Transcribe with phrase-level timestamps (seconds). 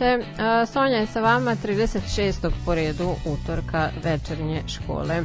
[0.00, 0.24] Veče.
[0.72, 2.50] Sonja je sa vama 36.
[2.64, 5.24] po redu utorka večernje škole.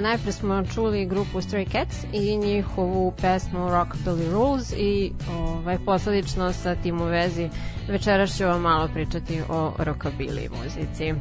[0.00, 6.74] Najpre smo čuli grupu Stray Cats i njihovu pesmu Rockabilly Rules i ovaj, posledično sa
[6.74, 7.48] tim u vezi
[7.88, 11.14] večeras ću vam malo pričati o rockabilly muzici.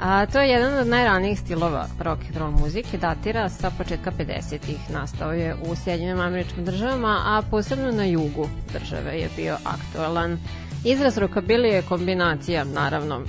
[0.00, 4.90] A, to je jedan od najranijih stilova rock and roll muzike, datira sa početka 50-ih,
[4.90, 10.38] nastao je u Sjedinjenim američkim državama, a posebno na jugu države je bio aktualan.
[10.88, 13.24] Izraz rockabilly je kombinacija, naravno, e,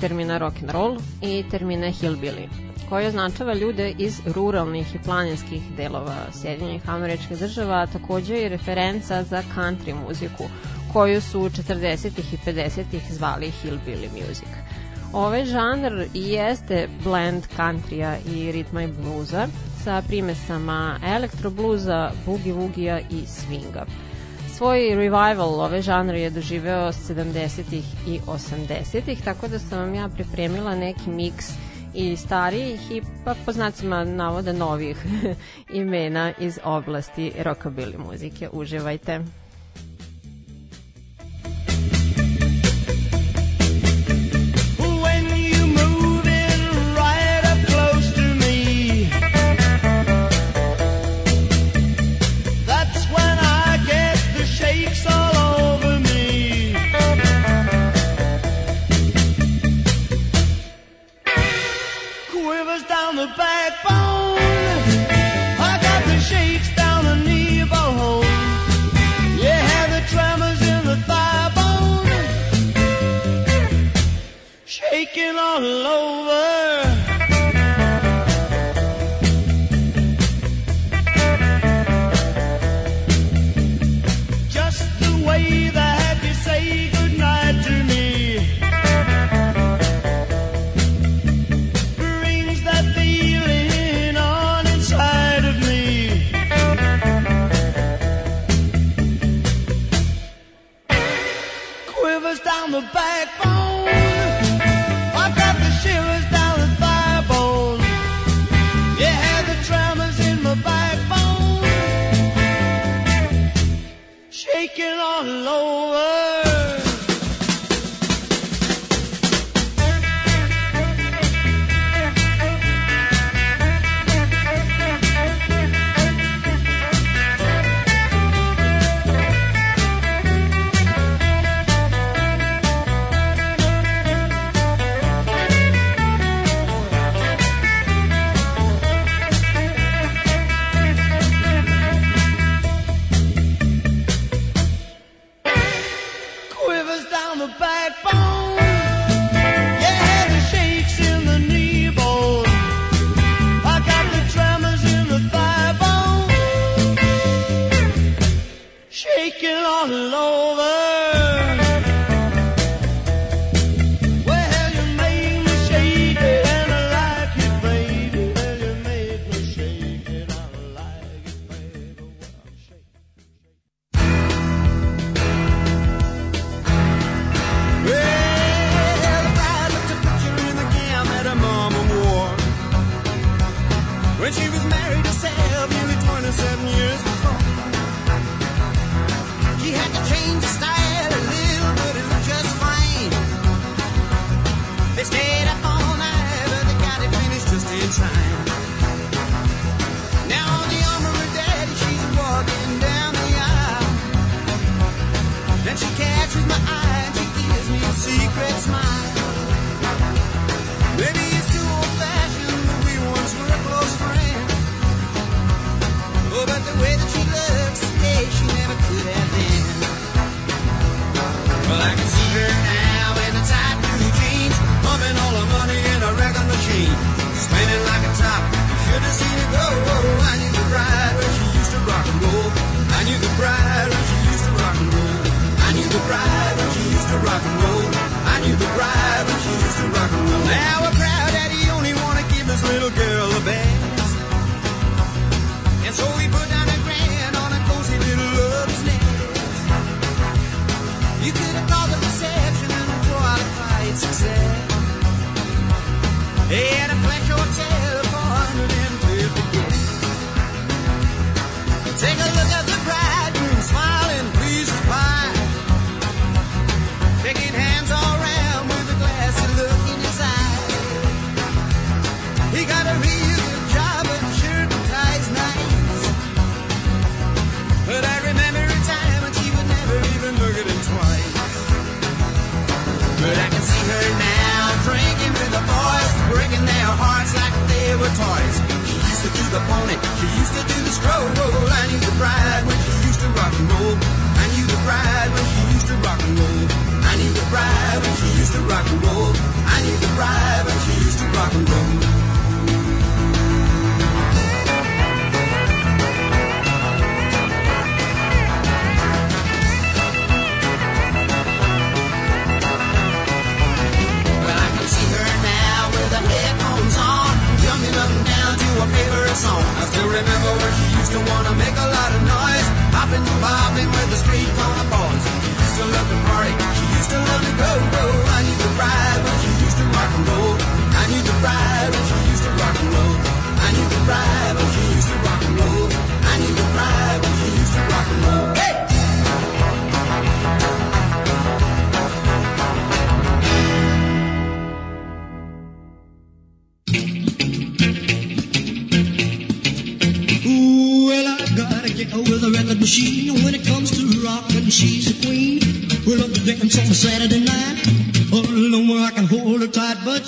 [0.00, 2.48] termina rock and roll i termina hillbilly,
[2.88, 9.22] koji označava ljude iz ruralnih i planinskih delova Sjedinjenih američkih država, a takođe i referenca
[9.22, 10.44] za country muziku,
[10.92, 12.06] koju su 40.
[12.32, 12.84] i 50.
[13.10, 14.48] zvali hillbilly music.
[15.12, 19.48] Ovaj žanr i jeste blend countrya i ritma i bluza
[19.84, 24.07] sa primesama elektrobluza, boogie-woogija i swinga
[24.58, 30.74] svoj revival ove žanre je doživeo 70-ih i 80-ih, tako da sam vam ja pripremila
[30.74, 31.46] neki miks
[31.94, 35.06] i starijih i pa po znacima navoda novih
[35.82, 38.48] imena iz oblasti rockabilly muzike.
[38.52, 39.20] Uživajte!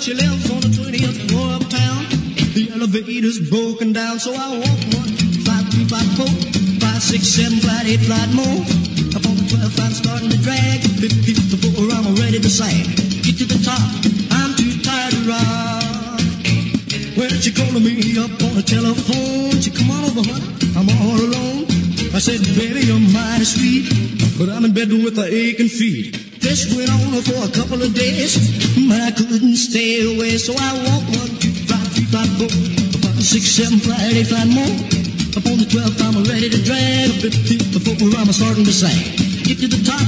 [0.01, 2.09] She lives on the 20th floor uptown.
[2.57, 5.13] The elevator's broken down, so I walk one,
[5.45, 6.33] five, three, five, four,
[6.81, 8.65] five, six, seven, flight, eight, flight more.
[9.13, 10.81] Up on the 12th, I'm starting to drag.
[10.81, 12.89] 50 before I'm ready to sag.
[13.21, 13.77] Get to the top,
[14.41, 16.17] I'm too tired to rock.
[17.13, 19.53] Well, she calling me up on the telephone.
[19.61, 20.49] She come on over, honey.
[20.81, 21.69] I'm all alone.
[22.09, 23.85] I said, baby, you're mighty sweet,
[24.41, 26.30] but I'm in bed with a aching feet.
[26.51, 28.35] This went on for a couple of days,
[28.89, 30.35] but I couldn't stay away.
[30.35, 32.51] So I walked one, two, five, three, five, four,
[32.99, 34.75] five, six, seven, five, eight, five more.
[35.31, 37.23] Up on the twelfth, I'm ready to drag.
[37.23, 38.99] Bit before I'm starting to sing.
[39.47, 40.03] Get to the top,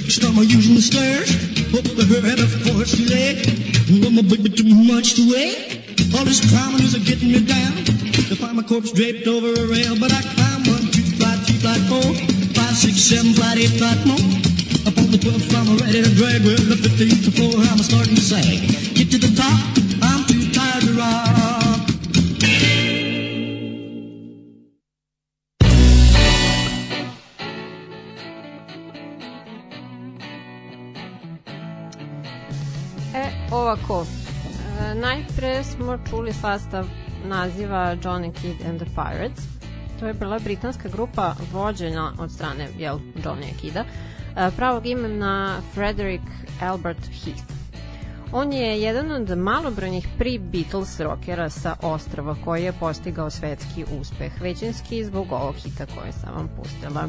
[0.00, 1.26] fixed, I'm using the stairs.
[1.74, 3.42] Up the head of course she lay.
[3.98, 5.82] Well, my baby too much to weigh.
[6.14, 7.82] All this climbing is a getting me down.
[8.30, 11.58] To find my corpse draped over a rail, but I climb one, two, flight, three,
[11.58, 12.08] flight, four,
[12.54, 14.22] five, six, seven, flight, eight, flight more.
[14.86, 16.46] Up on the twelfth, I'm ready to drag.
[16.46, 18.94] Well, the fifteenth floor, I'm starting to sag.
[18.94, 19.58] Get to the top,
[35.88, 36.86] smo čuli sastav
[37.24, 39.44] naziva Johnny Kidd and the Pirates.
[40.00, 43.84] To je bila britanska grupa vođena od strane jel, Johnny Kidda,
[44.36, 46.24] e, pravog imena Frederick
[46.60, 47.52] Albert Heath.
[48.32, 55.04] On je jedan od malobrojnih pre-Beatles rockera sa ostrava koji je postigao svetski uspeh, većinski
[55.04, 57.08] zbog ovog hita koje sam vam pustila.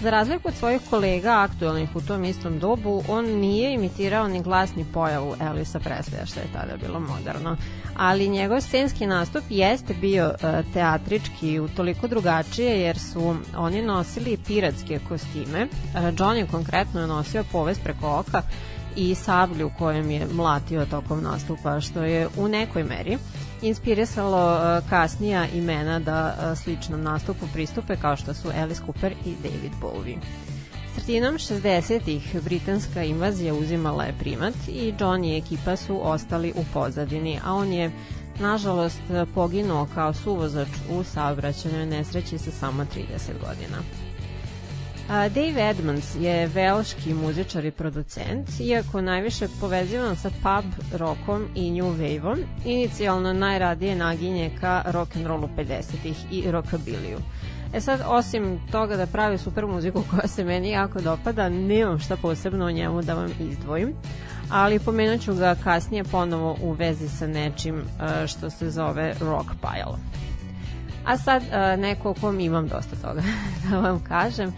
[0.00, 4.74] Za razliku od svojih kolega aktualnih u tom istom dobu, on nije imitirao ni glas
[4.74, 7.56] ni pojavu Elisa Presleja, što je tada bilo moderno.
[7.96, 14.38] Ali njegov scenski nastup jeste bio uh, teatrički u toliko drugačije, jer su oni nosili
[14.46, 15.64] piratske kostime.
[15.64, 18.42] Uh, John je konkretno nosio povest preko oka
[18.96, 23.18] i sablju kojem je mlatio tokom nastupa, što je u nekoj meri
[23.62, 29.34] inspirisalo uh, kasnija imena da uh, sličnom nastupu pristupe kao što su Alice Cooper i
[29.42, 30.16] David Bowie.
[30.94, 37.40] Sredinom 60-ih britanska invazija uzimala je primat i John i ekipa su ostali u pozadini,
[37.44, 37.90] a on je
[38.40, 39.00] nažalost
[39.34, 42.86] poginuo kao suvozač u saobraćajnoj nesreći sa samo 30
[43.46, 44.07] godina.
[45.08, 51.86] Dave Edmonds je velški muzičar i producent, iako najviše povezivan sa pub rockom i new
[51.86, 57.18] wave-om, inicijalno najradije naginje ka rock and rollu 50-ih i rockabiliju.
[57.74, 62.16] E sad, osim toga da pravi super muziku koja se meni jako dopada, nemam šta
[62.16, 63.94] posebno o njemu da vam izdvojim,
[64.50, 67.82] ali pomenut ću ga kasnije ponovo u vezi sa nečim
[68.26, 69.98] što se zove rock pile.
[71.04, 71.42] A sad
[71.78, 73.22] neko o kom imam dosta toga
[73.70, 74.52] da vam kažem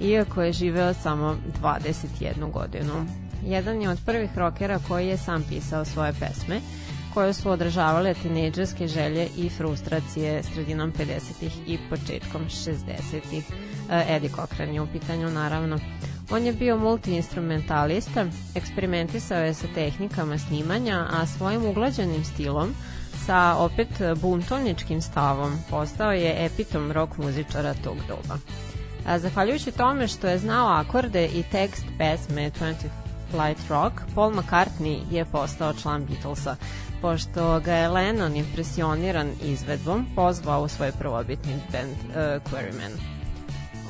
[0.00, 3.06] iako je živeo samo 21 godinu.
[3.46, 6.60] Jedan je od prvih rokera koji je sam pisao svoje pesme,
[7.14, 13.44] koje su odražavale tinejdžerske želje i frustracije sredinom 50-ih i početkom 60-ih.
[14.08, 15.78] Eddie Cochran je u pitanju, naravno.
[16.30, 22.74] On je bio multiinstrumentalista, eksperimentisao je sa tehnikama snimanja, a svojim uglađenim stilom
[23.26, 23.88] sa opet
[24.20, 28.38] buntovničkim stavom postao je epitom rock muzičara tog doba.
[29.06, 32.74] Zahvaljujući tome što je znao akorde i tekst pesme 20
[33.30, 36.56] Flight Rock, Paul McCartney je postao član Beatlesa,
[37.00, 43.22] pošto ga je Lennon impresioniran izvedbom pozvao u svoj prvobitni band uh, Quarrymen.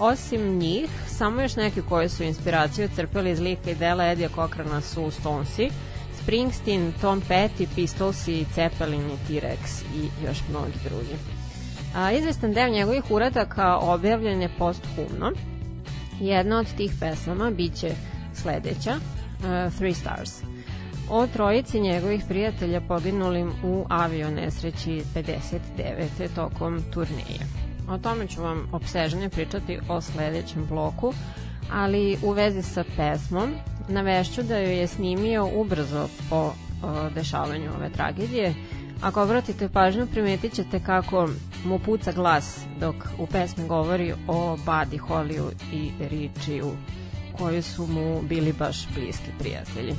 [0.01, 4.81] Osim njih, samo još neki koji su inspiraciju crpeli iz lika i dela Edija Cochrana
[4.81, 5.71] su Stonesi,
[6.23, 11.42] Springsteen, Tom Petty, Pistolsi, Zeppelin i T-Rex i još mnogi drugi.
[11.95, 15.33] A, izvestan deo njegovih uradaka objavljen je posthumno.
[16.21, 17.91] Jedna od tih pesama biće
[18.35, 20.43] sledeća, uh, Three Stars.
[21.11, 26.35] O trojici njegovih prijatelja poginulim u avio nesreći 59.
[26.35, 27.41] tokom turneje.
[27.89, 31.13] O tome ću vam obsežnije pričati o sledećem bloku,
[31.73, 33.51] ali u vezi sa pesmom
[33.89, 36.53] navešću da joj je snimio ubrzo po o,
[37.15, 38.55] dešavanju ove tragedije
[39.03, 41.29] Ako obratite pažnju, primetit ćete kako
[41.65, 46.73] mu puca glas dok u pesmi govori o Buddy Hollyu i Richiju,
[47.39, 49.93] koji su mu bili baš bliski prijatelji.
[49.93, 49.97] E,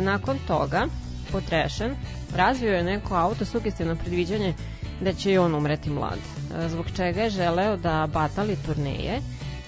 [0.00, 0.86] nakon toga,
[1.32, 1.96] potrešen,
[2.36, 4.54] razvio je neko auto sugestivno predviđanje
[5.00, 9.20] da će i on umreti mlad, e, zbog čega je želeo da batali turneje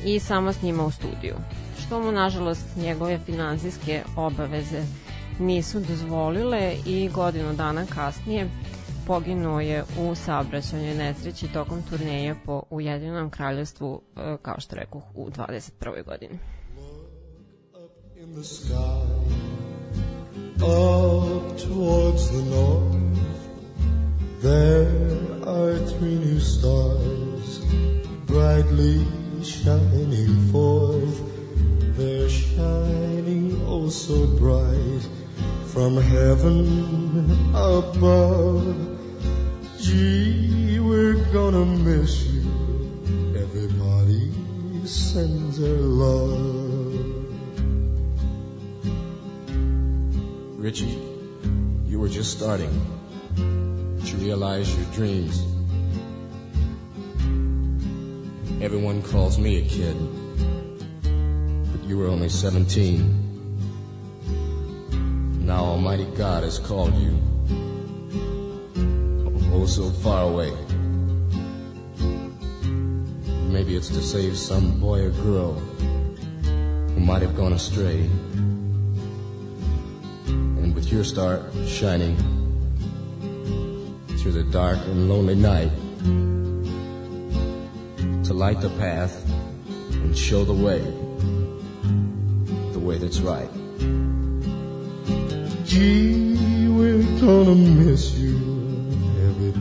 [0.05, 1.35] i samo snima u studiju,
[1.87, 4.83] što mu nažalost njegove finansijske obaveze
[5.39, 8.49] nisu dozvolile i godinu dana kasnije
[9.07, 15.31] poginuo je u saobraćajnoj nesreći tokom turneje po Ujedinjenom kraljevstvu, e, kao što rekoh, u
[15.31, 16.05] 21.
[16.05, 16.39] godini.
[18.27, 19.03] in the sky,
[20.63, 23.41] up towards the north.
[24.41, 24.89] There
[25.47, 27.59] are three new stars,
[28.27, 29.05] brightly
[29.43, 31.21] shining forth.
[31.97, 35.09] They're shining oh so bright
[35.73, 38.96] from heaven above.
[39.87, 42.43] Gee, we're gonna miss you.
[43.39, 44.33] Everybody
[44.85, 46.93] sends their love.
[50.59, 50.99] Richie,
[51.87, 52.75] you were just starting.
[53.37, 55.41] You realize your dreams?
[58.61, 59.97] Everyone calls me a kid,
[61.71, 63.07] but you were only 17.
[65.47, 67.17] Now Almighty God has called you.
[69.59, 70.53] Oh, so far away.
[73.49, 78.01] Maybe it's to save some boy or girl who might have gone astray.
[80.27, 82.17] And with your star shining
[84.19, 85.73] through the dark and lonely night,
[88.27, 89.25] to light the path
[89.93, 90.81] and show the way,
[92.73, 93.49] the way that's right.
[95.65, 98.36] Gee, we're gonna miss you.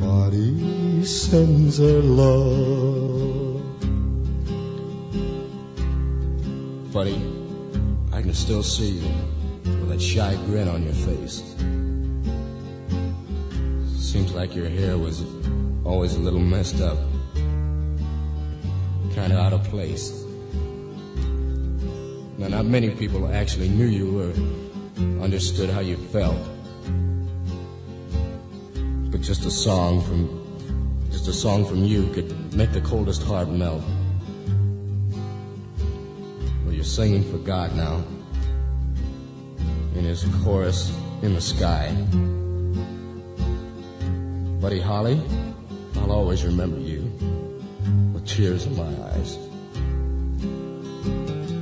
[0.05, 3.63] Everybody sends love.
[6.93, 7.15] Buddy,
[8.13, 9.09] I can still see you
[9.63, 11.41] with that shy grin on your face.
[13.97, 15.23] Seems like your hair was
[15.83, 16.99] always a little messed up.
[19.15, 20.23] kind of out of place.
[22.37, 26.54] Now, not many people actually knew you or understood how you felt.
[29.25, 30.29] Just a song from
[31.09, 33.81] just a song from you could make the coldest heart melt.
[36.63, 38.03] Well, you're singing for God now.
[39.95, 41.89] In his chorus in the sky.
[44.61, 45.19] Buddy Holly,
[45.95, 47.11] I'll always remember you
[48.13, 49.39] with tears in my eyes.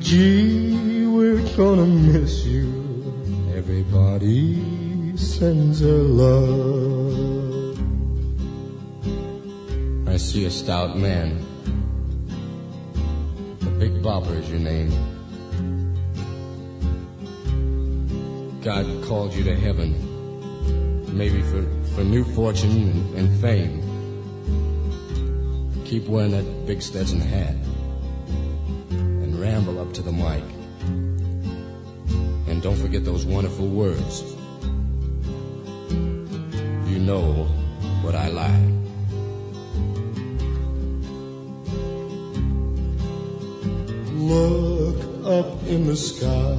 [0.06, 2.68] Gee, we're gonna miss you.
[3.56, 6.93] Everybody sends their love.
[10.34, 11.38] See a stout man.
[13.60, 14.90] The Big Bopper is your name.
[18.64, 19.94] God called you to heaven,
[21.16, 21.62] maybe for,
[21.94, 23.84] for new fortune and, and fame.
[25.86, 27.54] Keep wearing that big Stetson hat
[28.90, 30.44] and ramble up to the mic.
[32.48, 34.24] And don't forget those wonderful words.
[36.90, 37.46] You know
[38.02, 38.83] what I like.
[44.34, 46.58] Look up in the sky,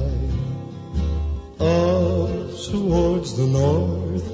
[1.59, 2.31] up
[2.71, 4.27] towards the north.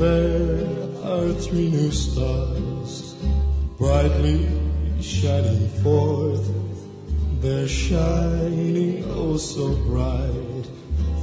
[0.00, 0.64] There
[1.12, 3.14] are three new stars,
[3.76, 4.48] brightly
[5.02, 6.46] shining forth.
[7.42, 10.66] They're shining oh so bright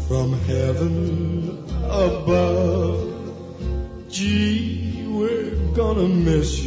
[0.08, 3.01] from heaven above.
[4.10, 6.62] Gee, we're gonna miss you.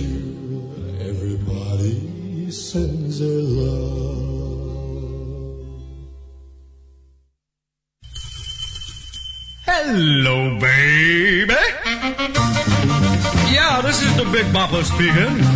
[14.98, 15.55] Big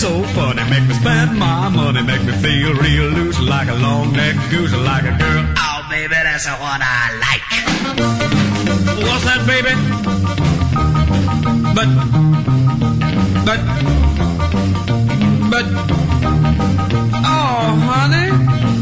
[0.00, 4.50] so funny, make me spend my money, make me feel real loose like a long-necked
[4.50, 5.44] goose, like a girl.
[5.58, 7.42] Oh, baby, that's the one I like.
[9.06, 9.74] What's that, baby?
[11.76, 11.88] But,
[13.44, 13.60] but,
[15.50, 15.66] but,
[17.22, 18.79] oh, honey.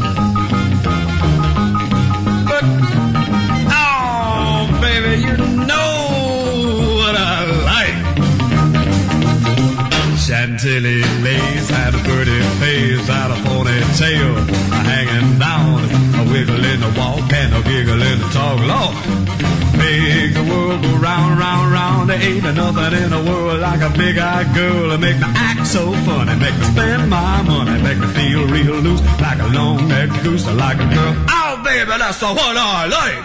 [22.29, 26.35] Ain't nothing in the world like a big-eyed girl to make me act so funny,
[26.35, 30.77] make me spend my money, make me feel real loose like a long-necked goose, like
[30.77, 31.15] a girl.
[31.29, 33.23] Oh, baby, that's the one I like.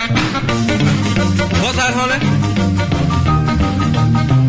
[1.62, 2.20] What's that, honey?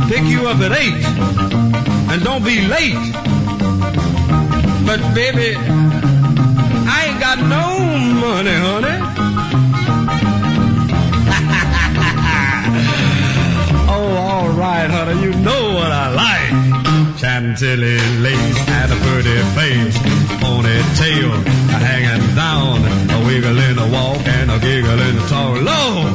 [0.10, 1.04] Pick you up at eight,
[2.12, 2.96] and don't be late.
[4.86, 5.58] But baby,
[6.88, 7.80] I ain't got no
[8.24, 8.75] money, honey.
[14.88, 17.18] Right, honey, you know what I like.
[17.18, 19.98] Chantilly lace and a pretty face,
[20.42, 21.44] ponytail
[21.80, 25.56] hanging down, a wiggle in the walk and a giggle in the talk.
[25.62, 26.14] Lord,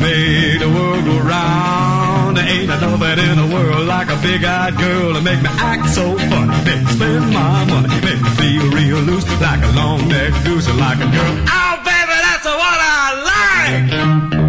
[0.00, 2.36] made the world go round.
[2.36, 6.16] There ain't nobody in the world like a big-eyed girl to make me act so
[6.16, 10.68] funny, make me spend my money, make me feel real loose like a long-necked goose,
[10.76, 11.34] like a girl.
[11.48, 14.43] Oh, baby, that's what I like.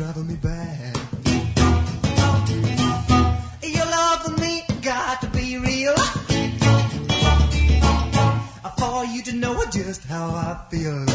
[0.00, 0.96] Driving me back.
[3.62, 5.94] Your love for me got to be real.
[8.78, 11.09] For you to know just how I feel.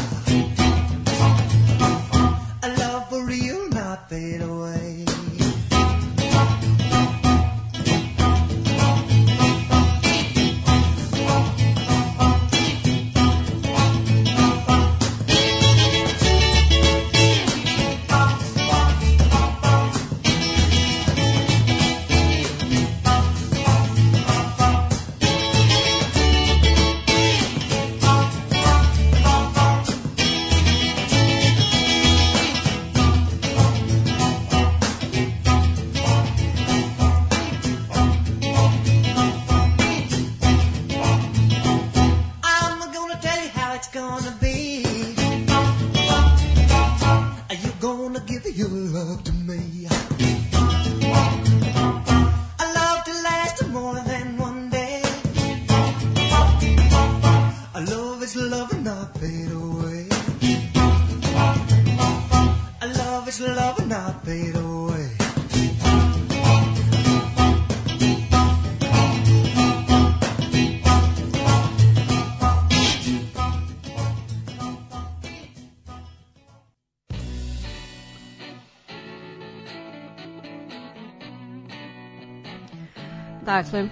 [83.56, 83.88] Dakle, uh,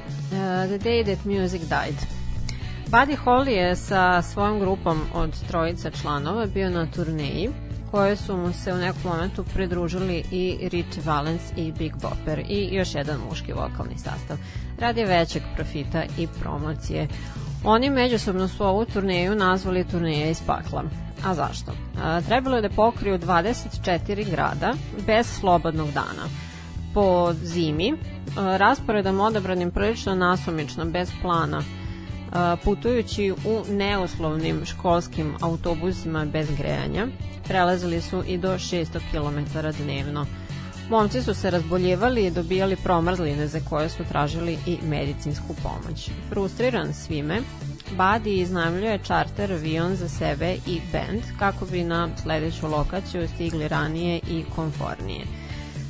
[0.66, 1.96] The Day That Music Died.
[2.90, 7.50] Buddy Holly je sa svojom grupom od trojica članova bio na turneji
[7.90, 12.68] koje su mu se u nekom momentu pridružili i Rich Valens i Big Bopper i
[12.72, 14.37] još jedan muški vokalni sastav.
[14.79, 17.09] Radi većeg profita i promocije.
[17.64, 20.85] Oni međusobno su ovu turneju nazvali turneja iz pakla.
[21.27, 21.72] A zašto?
[22.03, 24.74] A, trebalo je da pokriju 24 grada
[25.07, 26.43] bez slobodnog dana
[26.94, 27.94] po zimi, e,
[28.59, 37.07] rasporedom odabranim prilično nasumično, bez plana, e, putujući u neuslovnim školskim autobusima bez grejanja,
[37.44, 40.26] prelazili su i do 600 km dnevno.
[40.90, 46.11] Momci su se razboljevali i dobijali promrzline za koje su tražili i medicinsku pomoć.
[46.28, 47.40] Frustriran svime,
[47.96, 54.20] Buddy iznajmljuje čarter avion za sebe i band kako bi na sledeću lokaciju stigli ranije
[54.30, 55.43] i konfornije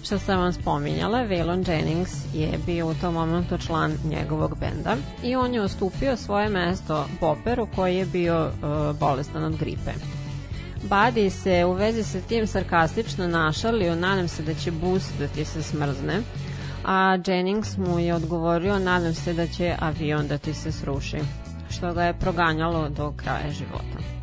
[0.05, 5.37] što sam vam spominjala, Waylon Jennings je bio u tom momentu član njegovog benda i
[5.37, 9.91] on je ustupio svoje mesto Bopperu koji je bio uh, bolestan od gripe.
[10.89, 15.45] Buddy se u vezi sa tim sarkastično našalio, nadam se da će bus da ti
[15.45, 16.23] se smrzne,
[16.85, 21.19] a Jennings mu je odgovorio, nadam se da će avion da ti se sruši,
[21.71, 24.14] što ga je proganjalo do kraja života.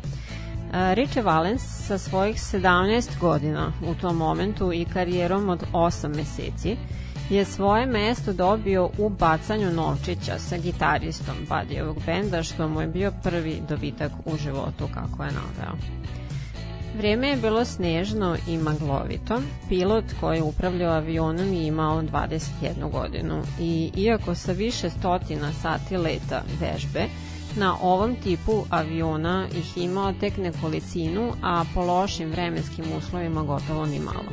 [0.72, 6.76] Richie Valens sa svojih 17 godina u tom momentu i karijerom od 8 meseci
[7.30, 13.12] je svoje mesto dobio u bacanju novčića sa gitaristom Buddyjevog benda što mu je bio
[13.22, 15.76] prvi dobitak u životu kako je naveo.
[16.96, 19.40] Vrijeme je bilo snežno i maglovito.
[19.68, 25.96] Pilot koji je upravljao avionom je imao 21 godinu i iako sa više stotina sati
[25.96, 27.04] leta vežbe,
[27.56, 33.98] Na ovom tipu aviona ih imao tek nekolicinu, a po lošim vremenskim uslovima gotovo ni
[33.98, 34.32] malo.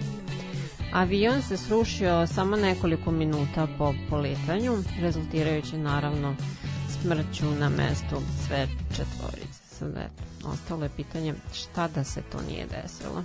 [0.93, 6.35] Avion se srušio samo nekoliko minuta po poletanju, rezultirajući naravno
[7.01, 8.15] smrću na mestu
[8.47, 9.59] sve četvorice.
[9.69, 13.23] Sad eto, ostalo je pitanje šta da se to nije desilo.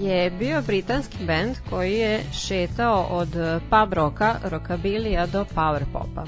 [0.00, 3.28] Je bio britanski band koji je šetao od
[3.70, 6.24] pub roka, rockabilija do power popa.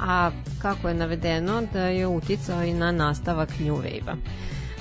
[0.00, 0.30] A
[0.62, 4.16] kako je navedeno da je uticao i na nastavak New Wave-a.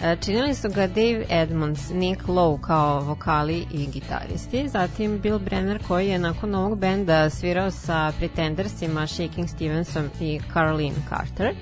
[0.03, 5.83] E, Činili su ga Dave Edmonds, Nick Lowe kao vokali i gitaristi, zatim Bill Brenner
[5.87, 11.55] koji je nakon ovog benda svirao sa Pretendersima Shaking Stevenson i Caroline Carter,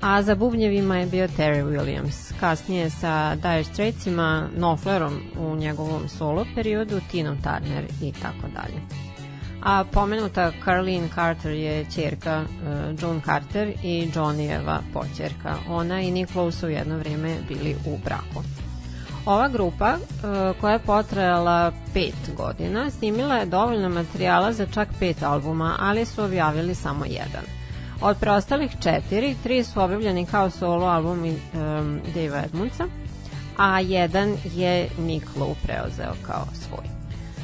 [0.00, 2.32] a za bubnjevima je bio Terry Williams.
[2.40, 8.80] Kasnije sa Dire Straitsima, Knopflerom u njegovom solo periodu, Tinom Turner i tako dalje.
[9.62, 15.56] A pomenuta Caroline Carter je čerka uh, Joan Carter i Johnnyjeva počerka.
[15.68, 18.42] Ona i Nick Lowe su jedno vreme bili u braku.
[19.26, 25.22] Ova grupa, uh, koja je potrajala pet godina, snimila je dovoljno materijala za čak pet
[25.22, 27.59] albuma, ali su objavili samo jedan.
[28.02, 32.84] Od preostalih četiri, tri su objavljeni kao solo album um, Dave Edmundsa,
[33.56, 36.84] a jedan je Nick Lowe preuzeo kao svoj.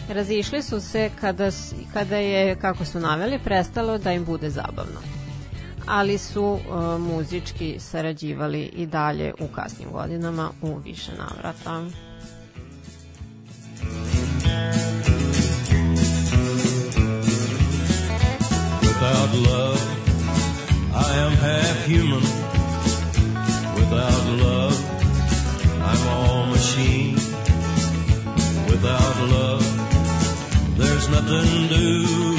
[0.08, 1.50] Razišli su se kada,
[1.92, 5.00] kada je, kako su naveli, prestalo da im bude zabavno.
[5.86, 6.60] Ali su uh,
[7.00, 11.84] muzički sarađivali i dalje u kasnim godinama u više navrata.
[18.82, 19.95] Without love,
[21.16, 22.20] am half human.
[23.74, 24.76] Without love,
[25.90, 27.14] I'm all machine.
[28.70, 29.64] Without love,
[30.76, 32.35] there's nothing doing.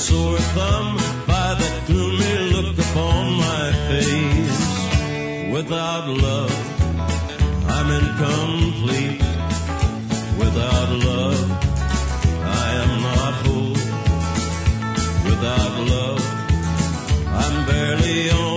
[0.00, 1.50] Sore thumb by
[1.86, 4.60] gloomy look upon my face.
[5.52, 6.52] Without love,
[7.74, 9.20] I'm incomplete.
[10.42, 11.40] Without love,
[12.62, 13.76] I am not whole.
[15.28, 15.99] Without love,
[17.70, 18.49] barely on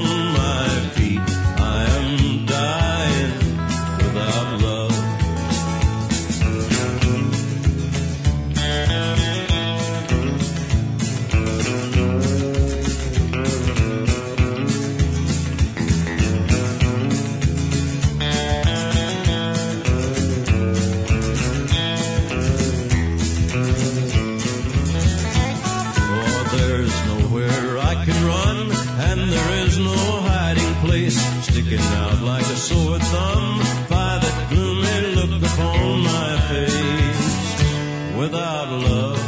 [38.89, 39.19] love,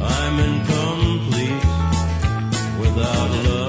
[0.00, 1.64] I'm incomplete.
[2.80, 3.61] Without love,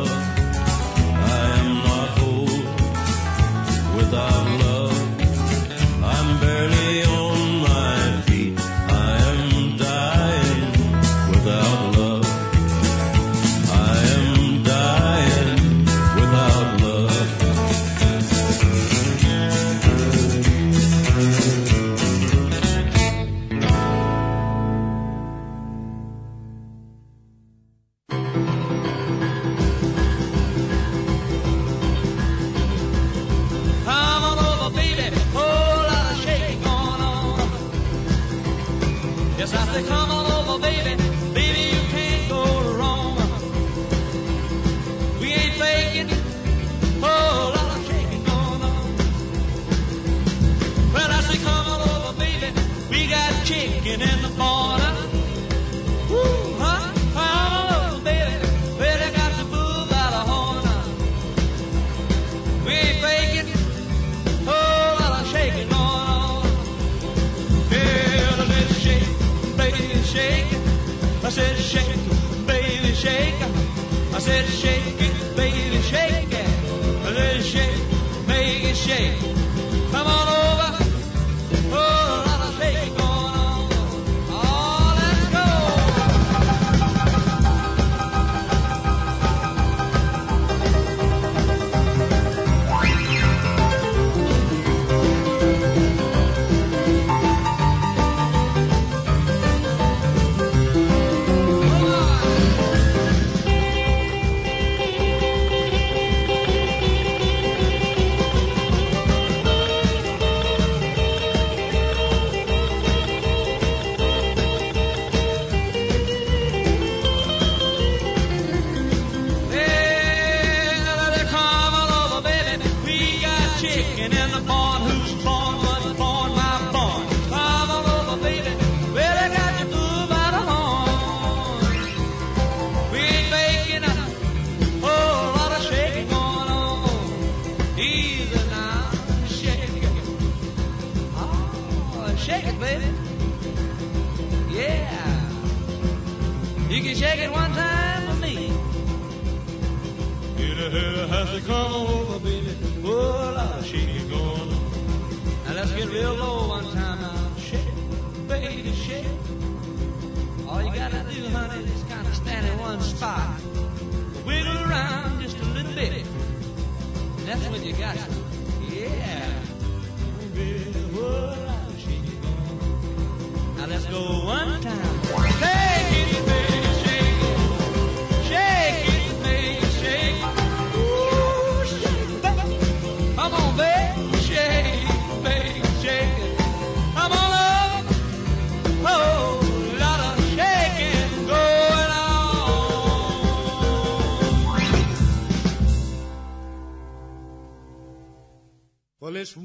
[74.24, 75.03] said shake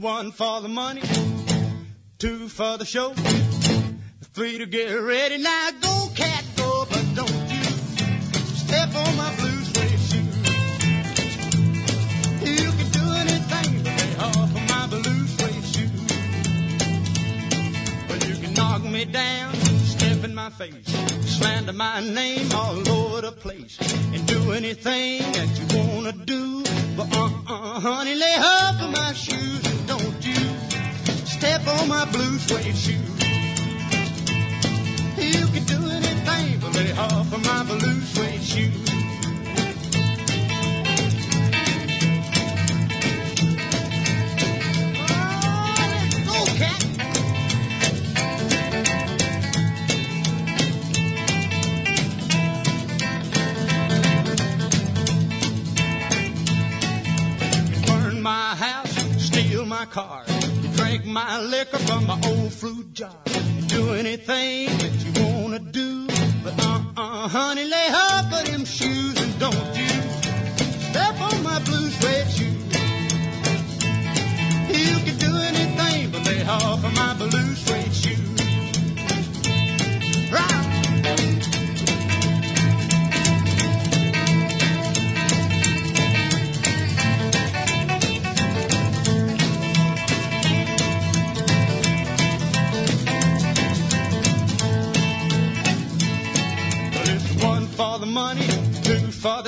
[0.00, 1.02] One for the money,
[2.18, 3.14] two for the show,
[4.32, 5.70] three to get ready now.
[32.12, 33.22] blue suede shoes.
[35.18, 37.47] You can do anything but lay off of me.
[61.72, 63.14] liquor from my old fruit jar.
[63.68, 64.77] Do anything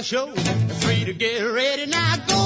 [0.01, 0.27] the show.
[0.81, 2.17] Free to get ready now.
[2.27, 2.40] Go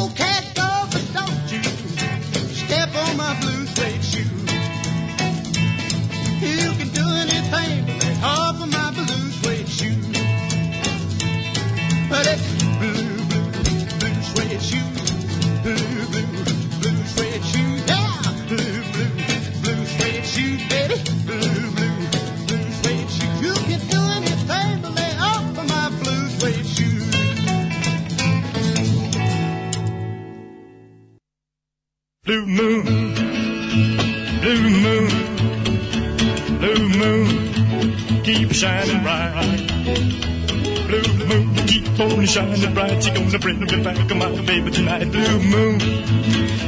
[44.99, 45.79] bright blue moon,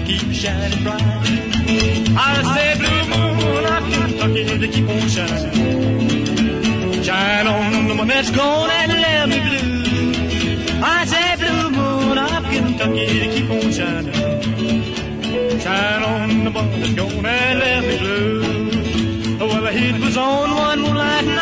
[0.04, 1.00] keep shining bright.
[2.18, 7.02] I say, blue moon of Kentucky, to keep on shining.
[7.04, 10.82] Shine on the one that's gone and left me blue.
[10.82, 15.60] I say, blue moon of Kentucky, to keep on shining.
[15.60, 19.38] Shine on the one that's gone and left me blue.
[19.38, 21.35] Well, the heat was on one moonlight night.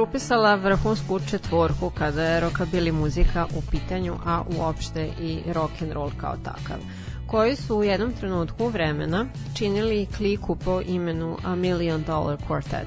[0.00, 6.10] Grupisala vrhunsku četvorku kada je rockabilly muzika u pitanju, a uopšte i rock and roll
[6.20, 6.78] kao takav
[7.26, 12.86] koji su u jednom trenutku vremena činili kliku po imenu A Million Dollar Quartet.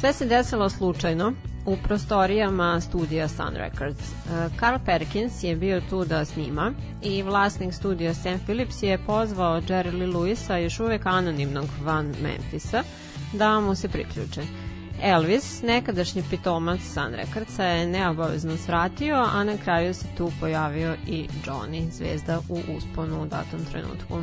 [0.00, 1.32] Sve se desilo slučajno
[1.66, 4.10] u prostorijama studija Sun Records.
[4.10, 6.72] E, Carl Perkins je bio tu da snima
[7.02, 12.82] i vlasnik studija Sam Phillips je pozvao Jerry Lee Lewisa, još uvek anonimnog van Memphisa,
[13.32, 14.65] da mu se priključe.
[15.02, 21.28] Elvis, nekadašnji pitomac Sun Recordsa, je neobavezno svratio, a na kraju se tu pojavio i
[21.44, 24.20] Johnny, zvezda u usponu u datom trenutku.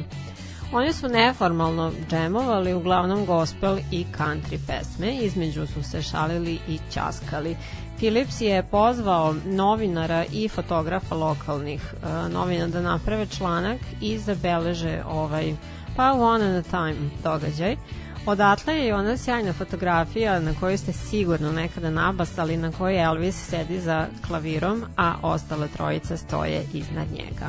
[0.74, 7.56] Oni su neformalno džemovali uglavnom gospel i country pesme, između su se šalili i ćaskali.
[7.98, 15.54] Philips je pozvao novinara i fotografa lokalnih uh, novina da naprave članak i zabeleže ovaj
[15.96, 17.76] pa one at a time događaj.
[18.26, 23.80] Odatle je ona sjajna fotografija na kojoj ste sigurno nekada nabasali na kojoj Elvis sedi
[23.80, 27.48] za klavirom, a ostale trojica stoje iznad njega.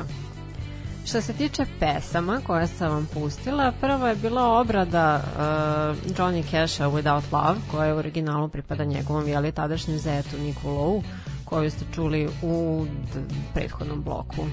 [1.05, 6.85] Što se tiče pesama koje sam vam pustila, prvo je bila obrada uh, Johnny Casha
[6.85, 11.01] Without Love, koja je u originalu pripada njegovom jeli tadašnjem zetu Niku Lowe,
[11.45, 12.85] koju ste čuli u
[13.53, 14.45] prethodnom bloku.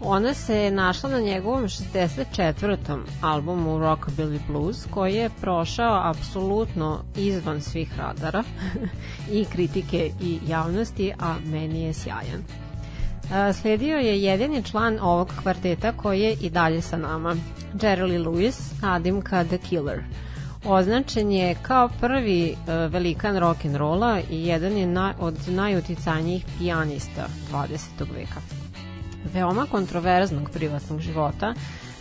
[0.00, 2.98] Ona se našla na njegovom 64.
[3.20, 8.42] albumu Rockabilly Blues, koji je prošao apsolutno izvan svih radara
[9.32, 12.44] i kritike i javnosti, a meni je sjajan.
[13.60, 17.36] Sledio je jedini član ovog kvarteta koji je i dalje sa nama,
[17.74, 20.02] Jerry Lewis, Adimka The Killer.
[20.64, 27.78] Označen je kao prvi uh, velikan rock'n'rolla i jedan je od najuticajnijih pijanista 20.
[28.14, 28.53] veka.
[29.32, 31.54] Veoma kontroverznog privatnog života,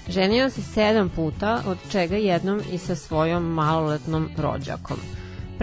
[0.07, 4.97] ženio se sedam puta, od čega jednom i sa svojom maloletnom rođakom–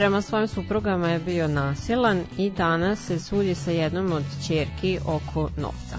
[0.00, 5.50] prema svojim suprugama je bio nasilan i danas se sudi sa jednom od čerki oko
[5.56, 5.96] novca.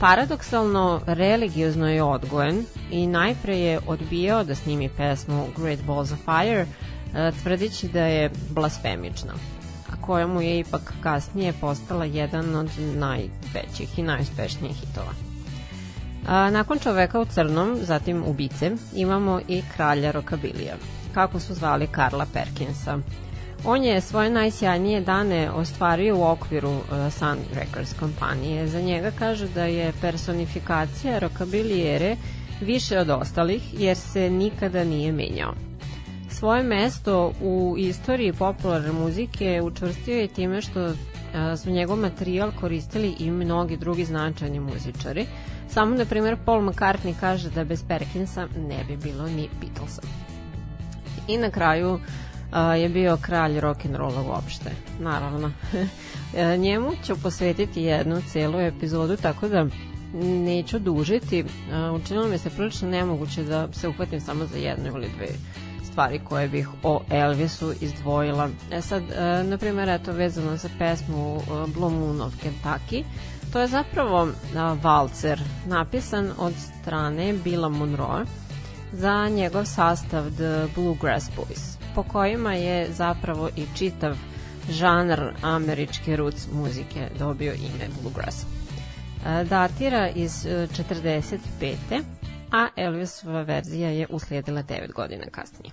[0.00, 6.66] Paradoksalno, religiozno je odgojen i najpre je odbijao da snimi pesmu Great Balls of Fire,
[7.14, 9.32] e, tvrdići da je blasfemična,
[10.08, 15.12] koja mu je ipak kasnije postala jedan od najvećih i najuspešnijih hitova.
[16.28, 20.74] A, nakon čoveka u crnom, zatim ubice, imamo i kralja rokabilija,
[21.14, 22.98] kako su zvali Karla Perkinsa.
[23.64, 26.82] On je svoje najsjajnije dane ostvario u okviru uh,
[27.12, 28.68] Sun Records kompanije.
[28.68, 32.16] Za njega kaže da je personifikacija rokabilijere
[32.60, 35.67] više od ostalih jer se nikada nije menjao.
[36.38, 40.92] Svoje mesto u istoriji popularne muzike učvrstio je time što
[41.62, 45.26] su njegov materijal koristili i mnogi drugi značajni muzičari.
[45.68, 50.02] Samo, na primjer, Paul McCartney kaže da bez Perkinsa ne bi bilo ni Beatlesa
[51.28, 52.00] i na kraju
[52.78, 54.70] je bio kralj rock'n'rolla uopšte,
[55.00, 55.50] naravno.
[56.64, 59.66] Njemu ću posvetiti jednu celu epizodu, tako da
[60.22, 61.44] neću dužiti.
[61.94, 65.26] Učinilo mi se prilično nemoguće da se uhvatim samo za jednu ili dve
[65.98, 68.48] stvari koje bih o Elvisu izdvojila.
[68.72, 73.04] E sad, e, na primjer, eto, vezano za pesmu e, Blue Moon of Kentucky,
[73.52, 74.28] to je zapravo
[74.82, 78.24] valcer napisan od strane Billa Monroe,
[78.92, 84.16] za njegov sastav The Bluegrass Boys, po kojima je zapravo i čitav
[84.70, 88.42] žanr američke roots muzike dobio ime Bluegrass.
[89.26, 91.38] E, datira iz 45.
[91.90, 92.18] E,
[92.52, 95.72] a Elvisova verzija je uslijedila 9 godina kasnije.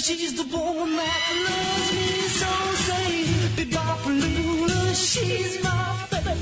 [0.00, 2.06] She's the woman that loves me
[2.38, 2.46] so.
[2.86, 3.26] Say,
[3.56, 6.34] Bebopalula, she's my baby.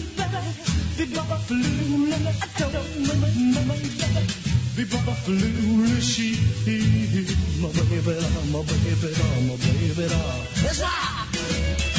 [0.99, 3.17] Bebopalula, I don't know.
[4.77, 6.29] Bebopalula, she
[7.63, 8.13] my baby,
[8.53, 9.11] my baby,
[9.49, 10.07] my baby.
[10.63, 11.96] That's got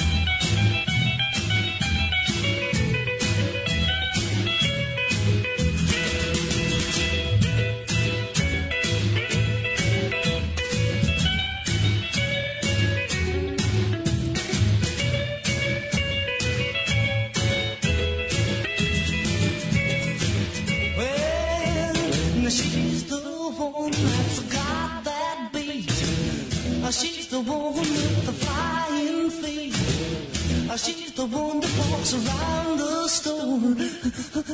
[27.44, 30.70] the woman with the flying face.
[30.72, 33.76] Ah, she's the one that walks around the store.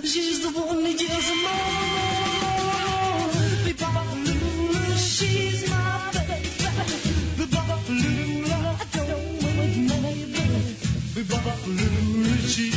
[0.04, 1.72] She's the one that yells more.
[3.66, 6.52] Bebopalula, she's my baby.
[7.40, 10.44] Bebopalula, I don't want wait, maybe.
[11.16, 12.76] Bebopalula, she's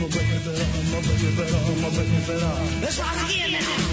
[0.00, 0.44] my baby,
[0.92, 1.28] my baby,
[1.82, 2.36] my baby.
[2.82, 3.83] Let's rock again now.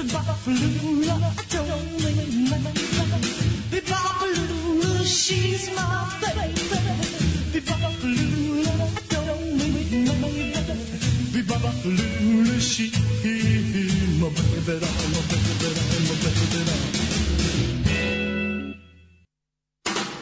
[0.00, 1.90] The Buffaloola don't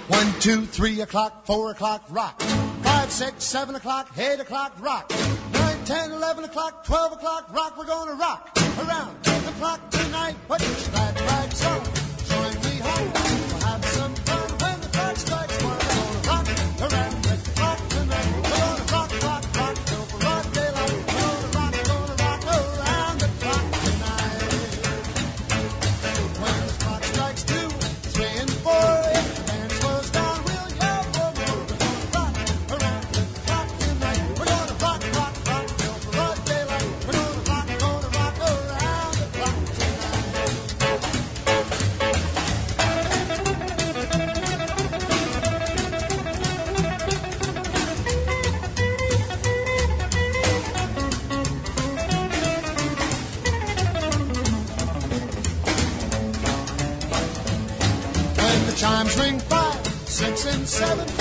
[0.08, 2.40] One, two, three o'clock, four o'clock, rock.
[2.82, 5.12] Five, six, seven o'clock, eight o'clock, rock.
[5.52, 7.78] Nine, ten, eleven o'clock, twelve o'clock, rock.
[7.78, 10.36] We're gonna rock around the clock tonight.
[10.48, 11.97] but it's that rag's song?
[60.78, 61.17] seven.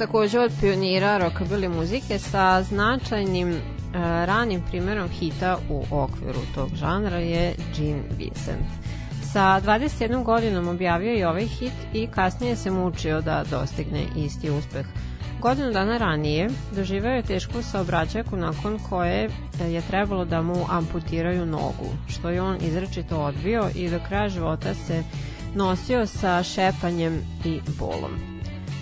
[0.00, 3.58] Takođe od pionira rockabilly muzike sa značajnim e,
[4.26, 8.66] ranim primjerom hita u okviru tog žanra je Gene Vincent.
[9.32, 14.86] Sa 21 godinom objavio je ovaj hit i kasnije se mučio da dostigne isti uspeh.
[15.40, 19.30] Godinu dana ranije doživeo je tešku saobraćajku nakon koje
[19.68, 24.74] je trebalo da mu amputiraju nogu, što je on izrečito odbio i do kraja života
[24.74, 25.02] se
[25.54, 28.29] nosio sa šepanjem i bolom.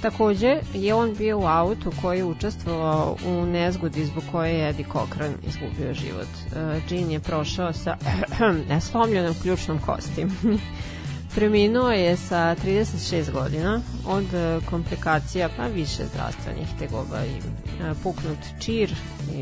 [0.03, 4.87] Takođe je on bio u autu koji je učestvovao u nezgodi zbog koje je Eddie
[4.93, 6.29] Cochran izgubio život.
[6.57, 7.97] E, Gene je prošao sa
[8.91, 10.27] slomljenom ključnom kosti.
[11.35, 18.39] Preminuo je sa 36 godina od e, komplikacija pa više zdravstvenih tegoba i e, puknut
[18.61, 18.91] čir
[19.35, 19.39] i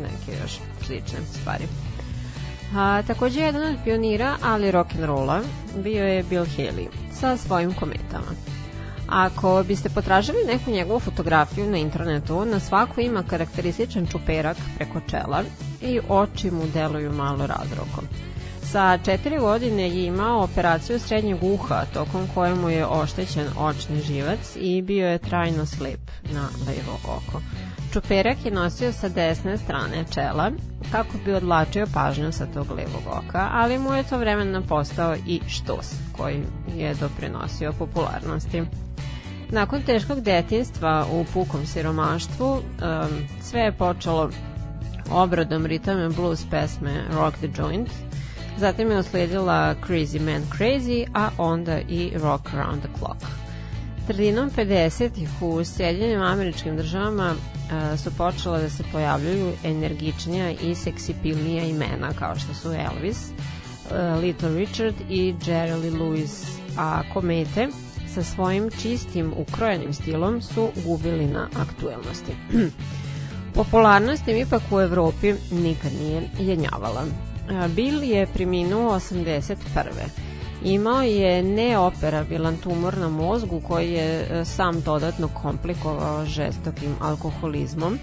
[0.00, 1.64] neke još slične stvari.
[2.76, 5.42] A, takođe jedan od pionira, ali rock'n'rolla,
[5.76, 8.49] bio je Bill Haley sa svojim kometama.
[9.10, 15.42] Ako biste potražili neku njegovu fotografiju na internetu, na svaku ima karakterističan čuperak preko čela
[15.82, 18.04] i oči mu deluju malo razrokom.
[18.62, 24.82] Sa četiri godine je imao operaciju srednjeg uha, tokom kojemu je oštećen očni živac i
[24.82, 26.00] bio je trajno slep
[26.32, 27.40] na levo oko.
[27.92, 30.50] Čuperak je nosio sa desne strane čela
[30.92, 35.40] kako bi odlačio pažnju sa tog levog oka, ali mu je to vremena postao i
[35.48, 36.42] štos koji
[36.76, 38.62] je doprinosio popularnosti.
[39.52, 42.62] Nakon teškog detinstva u pukom siromaštvu, um,
[43.42, 44.30] sve je počelo
[45.10, 47.88] obradom ritame blues pesme Rock the Joint,
[48.58, 53.24] zatim je usledila Crazy Man Crazy, a onda i Rock Around the Clock.
[54.06, 61.64] Sredinom 50-ih u Sjedinjenim američkim državama uh, su počela da se pojavljaju energičnija i seksipilnija
[61.64, 66.44] imena kao što su Elvis, uh, Little Richard i Jerry Lee Lewis,
[66.78, 67.68] a komete
[68.14, 72.32] sa svojim čistim ukrojenim stilom su gubili na aktuelnosti.
[73.54, 77.04] Popularnost im ipak u Evropi nikad nije jenjavala.
[77.74, 79.54] Bill je preminuo 81.
[80.64, 87.98] Imao je neoperabilan tumor na mozgu koji je e, sam dodatno komplikovao žestokim alkoholizmom,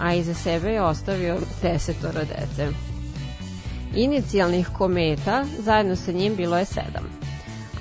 [0.00, 2.68] a iza sebe je ostavio desetora dece.
[3.94, 7.29] Inicijalnih kometa zajedno sa njim bilo je sedam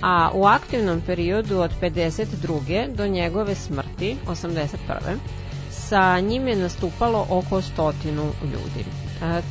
[0.01, 2.95] a u aktivnom periodu od 52.
[2.95, 5.17] do njegove smrti, 81.
[5.69, 8.85] sa njim je nastupalo oko stotinu ljudi.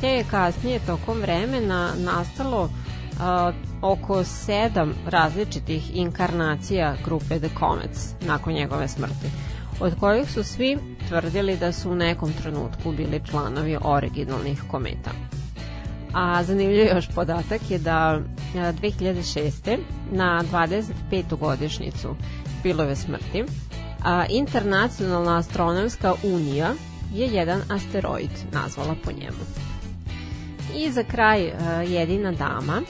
[0.01, 2.69] Te je kasnije tokom vremena nastalo
[3.81, 9.29] oko sedam različitih inkarnacija grupe The Comets nakon njegove smrti,
[9.79, 10.77] od kojih su svi
[11.07, 15.11] tvrdili da su u nekom trenutku bili članovi originalnih kometa.
[16.13, 18.19] A zanimljiv još podatak je da
[18.55, 19.77] 2006.
[20.11, 21.37] na 25.
[21.39, 22.15] godišnicu
[22.63, 23.43] Bilove smrti
[24.03, 26.73] a, Internacionalna astronomska unija
[27.13, 29.43] je jedan asteroid nazvala po njemu.
[30.75, 31.51] I za kraj
[31.87, 32.81] jedina dama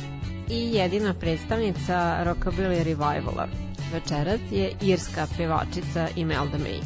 [0.50, 3.48] i jedina predstavnica Rockabilly Revivala
[3.94, 6.82] večeras je irska pevačica Imelda May.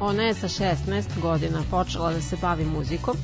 [0.00, 3.16] Ona je sa 16 godina počela da se bavi muzikom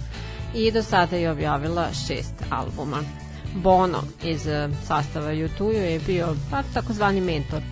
[0.54, 3.02] i do sada je objavila šest albuma.
[3.54, 7.62] Bono iz eh, sastava U2 je bio pa, takozvani mentor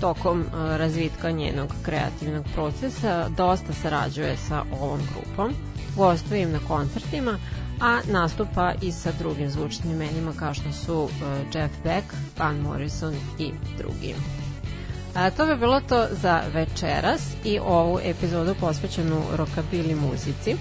[0.00, 5.54] tokom uh, razvitka njenog kreativnog procesa, dosta sarađuje sa ovom grupom,
[5.96, 7.38] gostuje im na koncertima,
[7.80, 11.10] a nastupa i sa drugim zvučnim imenima kao što su uh,
[11.54, 12.06] Jeff Beck,
[12.38, 14.14] Van Morrison i drugi.
[15.14, 20.56] A, to bi bilo to za večeras i ovu epizodu posvećenu rockabilly muzici.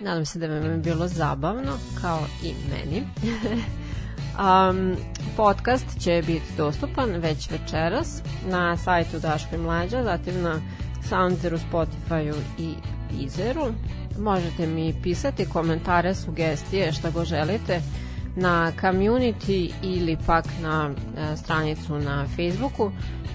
[0.00, 3.02] Nadam se da vam je bilo zabavno, kao i meni.
[4.38, 4.96] um,
[5.36, 10.60] podcast će biti dostupan već večeras na sajtu Daško i Mlađa, zatim na
[11.08, 12.74] Soundzeru, Spotifyu i
[13.12, 13.74] Deezeru.
[14.18, 17.80] Možete mi pisati komentare, sugestije, šta go želite
[18.36, 22.90] na community ili pak na e, stranicu na Facebooku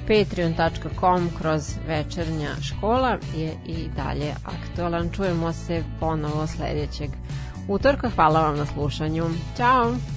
[0.07, 5.09] patreon.com kroz večernja škola je i dalje aktualan.
[5.11, 7.09] Čujemo se ponovo sledećeg
[7.67, 8.09] utorka.
[8.09, 9.25] Hvala vam na slušanju.
[9.57, 10.16] Ćao!